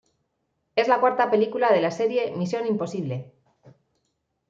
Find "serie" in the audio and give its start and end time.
1.91-2.31